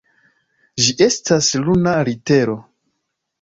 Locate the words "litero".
2.09-2.57